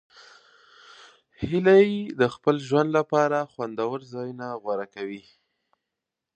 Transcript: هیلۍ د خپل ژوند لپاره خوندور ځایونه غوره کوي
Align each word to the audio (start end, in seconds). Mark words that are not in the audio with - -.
هیلۍ 1.41 1.89
د 2.19 2.21
خپل 2.33 2.55
ژوند 2.67 2.89
لپاره 2.97 3.49
خوندور 3.51 3.97
ځایونه 4.13 4.47
غوره 4.61 4.87
کوي 4.95 5.23